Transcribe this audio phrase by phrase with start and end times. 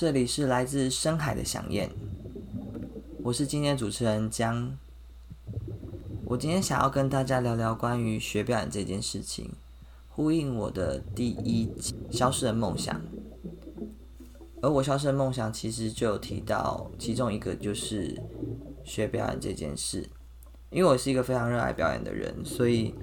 [0.00, 1.90] 这里是来自深海的响燕，
[3.22, 4.74] 我是今天的主持人江。
[6.24, 9.50] 我今天想要跟大家聊聊关于学表演这件事情，
[10.08, 12.98] 呼应我的第一集消失的梦想。
[14.62, 18.18] 而我消失的梦想其实就有提到其中一个就是
[18.82, 20.08] 学表演这件事，
[20.70, 22.94] 因为我是一个非常热爱表演的人，所以。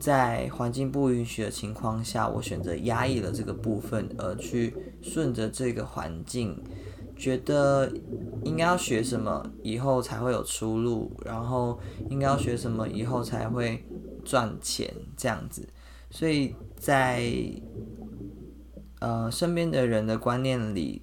[0.00, 6.56] 在环境不允许的情况下，我选择压抑了这个部分，而去顺着这个环境，
[7.16, 7.92] 觉得
[8.44, 13.84] 应该要学什么以后才会有出路，然后应该要学什么以后才会
[14.24, 15.68] 赚钱，这样子。
[16.10, 17.30] 所以在
[19.00, 21.02] 呃身边的人的观念里，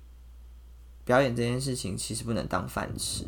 [1.03, 3.25] 表演这件事情其实不能当饭吃。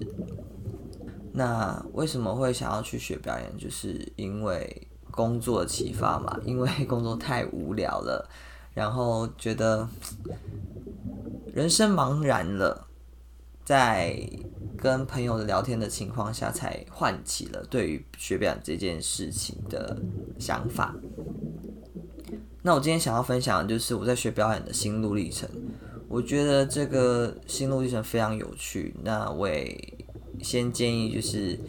[1.33, 3.57] 那为什么会想要去学表演？
[3.57, 4.87] 就是因为。
[5.11, 8.29] 工作启发嘛，因为工作太无聊了，
[8.73, 9.85] 然后觉得
[11.53, 12.87] 人生茫然了，
[13.65, 14.17] 在
[14.77, 20.01] 跟朋友的聊天的情况下，才唤起了对于学表演这件事情的
[20.39, 20.95] 想法。
[22.61, 25.49] 那我今天想要分享的就是我在学表演的心路历程。
[26.07, 28.95] 我觉得这个心路历程非常有趣。
[29.03, 29.95] 那我也
[30.41, 31.59] 先建议就是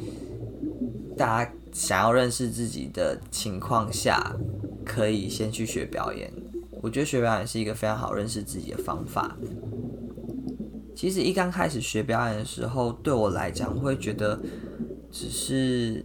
[1.17, 1.53] 大家。
[1.73, 4.37] 想要认识自己的情况下，
[4.85, 6.31] 可以先去学表演。
[6.83, 9.35] 我觉得学表演是一个非常好认识自己的方法。
[10.95, 14.41] 其实一刚开始学表演的时候，对我来讲，会觉得
[15.11, 16.05] 只是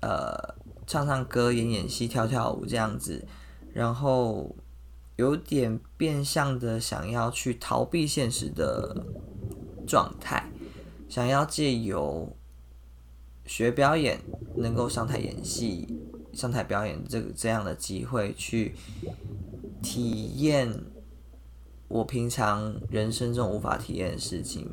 [0.00, 0.54] 呃
[0.86, 3.26] 唱唱歌、演演戏、跳跳舞这样子，
[3.72, 4.56] 然后
[5.16, 9.06] 有点变相的想要去逃避现实的
[9.86, 10.50] 状态，
[11.08, 12.34] 想要借由。
[13.46, 14.20] 学表演，
[14.56, 15.88] 能够上台演戏、
[16.34, 18.74] 上台表演这个这样的机会，去
[19.82, 20.70] 体验
[21.88, 24.70] 我平常人生中无法体验的事情，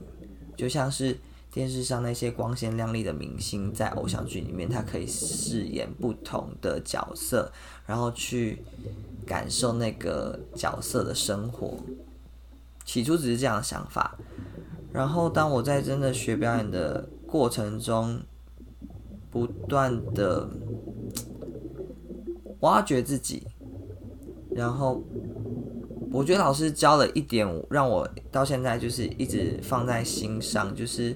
[0.55, 1.17] 就像是
[1.51, 7.51] 电视上那些光鲜亮丽的明星，在偶像剧里面，他可以饰演不同的角色，
[7.85, 8.61] 然后去
[9.25, 11.77] 感受那个角色的生活。
[12.83, 14.17] 起初只是这样的想法，
[14.91, 18.21] 然后当我在真的学表演的过程中，
[19.31, 20.47] 不断的
[22.59, 23.47] 挖掘自己，
[24.51, 25.03] 然后
[26.15, 31.13] 我觉得老师教了一点，让我到现在就是一直放在心上，就是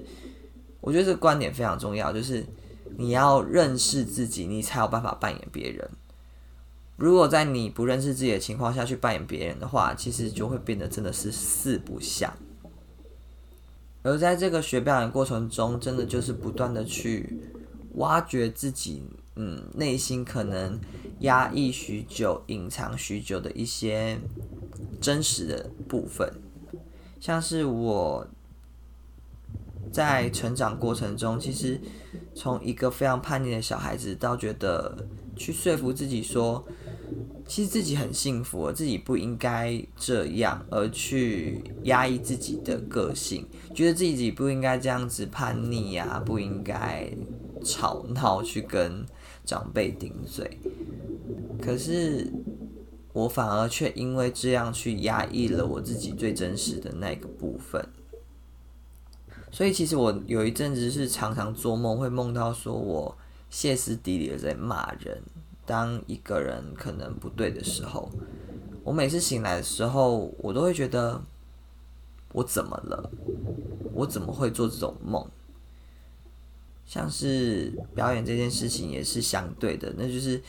[0.81, 2.45] 我觉得这个观点非常重要，就是
[2.97, 5.89] 你要认识自己，你才有办法扮演别人。
[6.97, 12.33] 如果在你不认识自己的情况下去扮演别人的话，其实就会变得真的是四不像。
[14.01, 17.39] 而在这个学表演过程中，真的就是不断的去。
[17.95, 19.01] 挖掘自己，
[19.35, 20.79] 嗯，内心可能
[21.21, 24.19] 压抑许久、隐藏许久的一些
[25.01, 26.31] 真实的部分，
[27.19, 28.27] 像是我
[29.91, 31.79] 在成长过程中，其实
[32.33, 36.65] 从一个非常叛逆的小孩子，到觉得去说服自己说，
[37.47, 47.11] 其实自己很幸福，自己不应该这样，而去压抑自己的个性，觉得自己不应该这样子叛逆呀，不应该。
[47.61, 49.05] 吵闹去跟
[49.43, 50.49] 长辈顶嘴，
[51.61, 52.31] 可是
[53.13, 57.87] 我反而却因为这样去压抑了我自己最真实的那个部分。
[59.51, 63.17] 所以其实我有一阵子是常常做梦，会梦到说我
[63.49, 65.21] 歇斯底里的在骂人。
[65.65, 68.09] 当一个人可能不对的时候，
[68.83, 71.21] 我每次醒来的时候，我都会觉得
[72.31, 73.11] 我怎么了？
[73.93, 75.27] 我怎么会做这种梦？
[76.87, 80.41] 像是表演这件事情也是相对的，那就是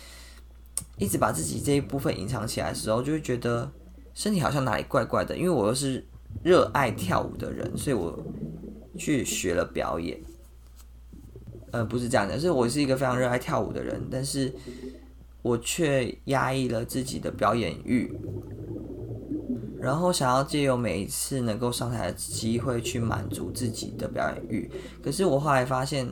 [0.98, 3.70] 一直把自己这一部分隐藏起来的时候，就会觉得
[4.14, 5.36] 身体好像哪里怪怪的。
[5.36, 6.04] 因为我又是
[6.42, 8.18] 热爱跳舞的人，所以我
[8.98, 10.18] 去学了表演。
[11.70, 14.52] 呃，不是这样的，是我是一个非常热爱跳舞的人，但是
[15.42, 18.12] 我却压抑了自己的表演欲，
[19.80, 24.70] 然后想要借由每一次能够上台的机会去满足自己的表演欲。
[25.02, 26.06] 可是我后来发现。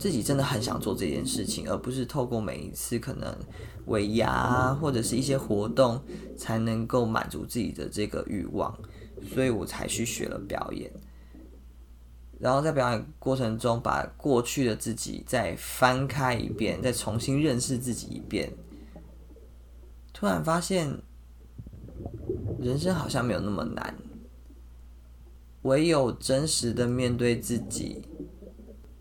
[0.00, 3.36] 自己真的很想做这件事情，而不是透过每一次可能
[3.84, 6.00] 尾牙或者是一些活动
[6.38, 8.74] 才能够满足自己的这个欲望，
[9.34, 10.90] 所以我才去学了表演。
[12.38, 18.50] 然后在表演过程中，把过去的自己再翻开一遍，再重新认识自己一遍，
[20.14, 20.90] 突然发现
[22.58, 23.94] 人生好像没有那么难，
[25.60, 28.00] 唯有真实的面对自己。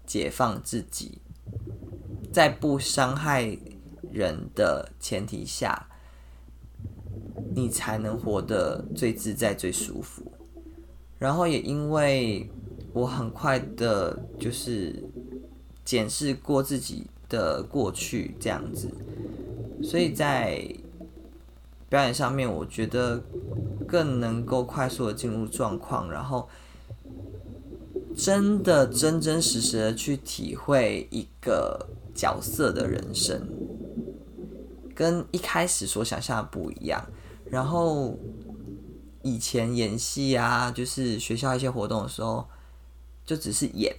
[0.09, 1.19] 解放自己，
[2.33, 3.55] 在不伤害
[4.11, 5.87] 人的前提下，
[7.53, 10.23] 你才能活得最自在、最舒服。
[11.19, 12.49] 然后也因为
[12.91, 15.03] 我很快的，就是
[15.85, 18.89] 检视过自己的过去这样子，
[19.83, 20.67] 所以在
[21.87, 23.21] 表演上面，我觉得
[23.87, 26.49] 更能够快速的进入状况，然后
[28.19, 33.47] 真的真真实实的去体会一个角色的人生，
[34.93, 37.03] 跟一开始所想象的不一样，
[37.49, 38.19] 然后。
[39.21, 42.47] 以前演戏啊，就是学校一些活动的时候，
[43.25, 43.93] 就只是演。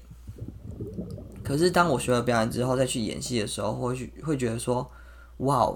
[1.45, 4.91] 可是当我学了表演之后，再去演戏的时候，会会觉得说，
[5.37, 5.71] 哇，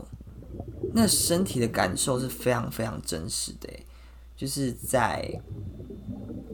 [0.94, 3.69] 那身体的感受是非常非常真实的，
[4.35, 5.31] 就是在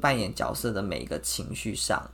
[0.01, 2.11] 扮演角色的每一个情绪上，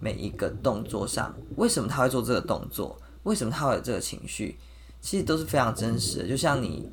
[0.00, 2.96] 每一个动作上，为什么他会做这个动作？
[3.22, 4.58] 为什么他会有这个情绪？
[5.00, 6.88] 其实都是非常真实的，就像你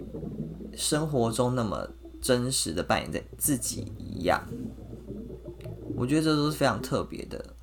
[0.75, 1.88] 生活中那么。
[2.19, 4.44] 真实的扮演在自己一样，
[5.95, 7.53] 我觉得这都是非常特别的，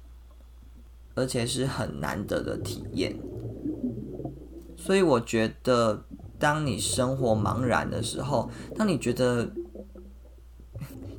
[1.16, 3.14] 而且是很难得的体验。
[4.76, 6.04] 所以我觉得，
[6.38, 9.50] 当你生活茫然的时候，当你觉得，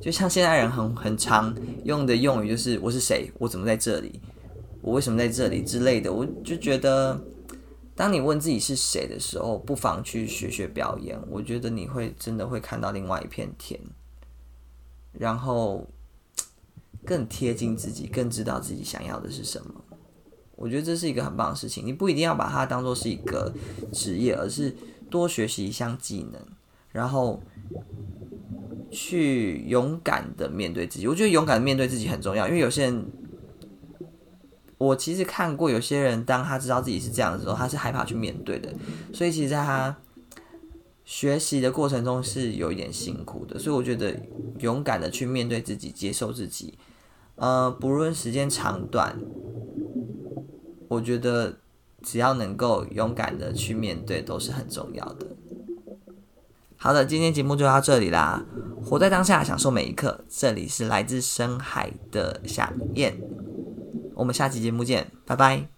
[0.00, 1.54] 就像现在人很很常
[1.84, 3.30] 用的用语，就是“我是谁？
[3.38, 4.20] 我怎么在这里？
[4.82, 7.20] 我为什么在这里？”之类的，我就觉得。
[7.98, 11.18] 当你问自己是谁的时候，不妨去学学表演。
[11.30, 13.80] 我觉得你会真的会看到另外一片天，
[15.14, 15.88] 然后
[17.06, 19.82] 更贴近自己，更知道自己想要的是什么。
[20.56, 21.86] 我觉得这是一个很棒的事情。
[21.86, 23.50] 你不一定要把它当做是一个
[23.94, 24.76] 职业，而是
[25.08, 26.38] 多学习一项技能，
[26.92, 27.42] 然后
[28.90, 31.06] 去勇敢的面对自己。
[31.06, 33.06] 我觉得勇敢的面对自己很重要，因为有些人。
[34.78, 38.70] 我其实看过有些人，当他知道自己是这样的时候，他是害怕去面对的。
[39.10, 39.96] 所以，其实在他
[41.02, 43.58] 学习的过程中是有一点辛苦的。
[43.58, 44.14] 所以，我觉得
[44.58, 46.76] 勇敢的去面对自己，接受自己，
[47.36, 49.18] 呃，不论时间长短，
[50.88, 51.56] 我觉得
[52.02, 55.26] 只要能够勇敢的去面对，都是很重要的。
[56.86, 58.40] 好的，今天节目就到这里啦。
[58.80, 60.24] 活在当下，享受每一刻。
[60.28, 63.18] 这里是来自深海的响燕。
[64.14, 65.75] 我们下期节目见，拜拜。